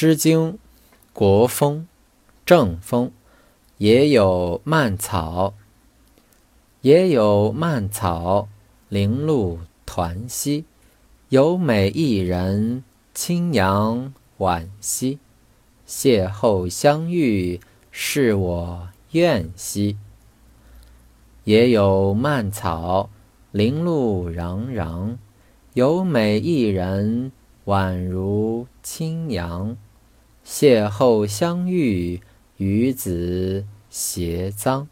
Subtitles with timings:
[0.00, 0.52] 诗经·
[1.12, 1.80] 国风·
[2.46, 3.10] 正风，
[3.78, 5.54] 也有蔓草，
[6.82, 8.46] 也有蔓草，
[8.88, 10.64] 零露团兮，
[11.30, 15.18] 有美一人，清扬婉兮。
[15.84, 17.60] 邂逅相遇，
[17.90, 19.96] 是我愿兮。
[21.42, 23.10] 也有蔓草，
[23.50, 25.16] 零露攘攘，
[25.74, 27.32] 有美一人。
[27.64, 29.76] 宛如清扬，
[30.50, 32.22] 邂逅相遇，
[32.56, 34.86] 与子偕臧。